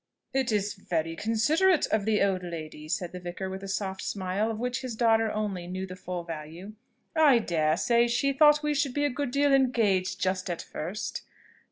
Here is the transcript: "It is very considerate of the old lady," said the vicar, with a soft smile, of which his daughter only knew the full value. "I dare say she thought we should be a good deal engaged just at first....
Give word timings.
"It 0.33 0.51
is 0.51 0.73
very 0.73 1.15
considerate 1.15 1.85
of 1.91 2.05
the 2.05 2.23
old 2.23 2.41
lady," 2.41 2.89
said 2.89 3.11
the 3.11 3.19
vicar, 3.19 3.51
with 3.51 3.61
a 3.61 3.67
soft 3.67 4.01
smile, 4.01 4.49
of 4.49 4.57
which 4.57 4.81
his 4.81 4.95
daughter 4.95 5.31
only 5.31 5.67
knew 5.67 5.85
the 5.85 5.95
full 5.95 6.23
value. 6.23 6.73
"I 7.15 7.37
dare 7.37 7.77
say 7.77 8.07
she 8.07 8.33
thought 8.33 8.63
we 8.63 8.73
should 8.73 8.95
be 8.95 9.05
a 9.05 9.11
good 9.11 9.29
deal 9.29 9.53
engaged 9.53 10.19
just 10.19 10.49
at 10.49 10.59
first.... 10.63 11.21